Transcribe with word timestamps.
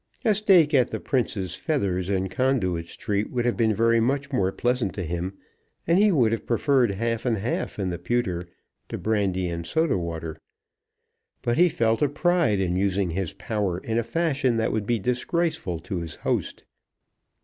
A 0.25 0.33
steak 0.33 0.73
at 0.73 0.89
the 0.89 0.99
Prince's 0.99 1.53
Feathers 1.53 2.09
in 2.09 2.27
Conduit 2.27 2.87
Street 2.87 3.29
would 3.29 3.45
have 3.45 3.55
been 3.55 3.71
very 3.75 3.99
much 3.99 4.31
more 4.31 4.51
pleasant 4.51 4.95
to 4.95 5.03
him, 5.03 5.37
and 5.85 5.99
he 5.99 6.11
would 6.11 6.31
have 6.31 6.47
preferred 6.47 6.89
half 6.89 7.23
and 7.23 7.37
half 7.37 7.77
in 7.77 7.91
the 7.91 7.99
pewter 7.99 8.47
to 8.89 8.97
brandy 8.97 9.47
and 9.47 9.63
soda 9.67 9.99
water; 9.99 10.39
but 11.43 11.55
he 11.57 11.69
felt 11.69 12.01
a 12.01 12.09
pride 12.09 12.59
in 12.59 12.75
using 12.75 13.11
his 13.11 13.33
power 13.33 13.77
in 13.77 13.99
a 13.99 14.03
fashion 14.03 14.57
that 14.57 14.71
would 14.71 14.87
be 14.87 14.97
disgraceful 14.97 15.77
to 15.81 15.99
his 15.99 16.15
host. 16.15 16.63